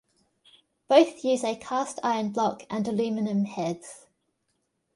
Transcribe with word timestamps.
Both 0.87 1.23
use 1.23 1.43
a 1.43 1.55
cast 1.55 1.99
iron 2.01 2.29
block 2.31 2.63
and 2.71 2.87
aluminum 2.87 3.45
heads. 3.45 4.07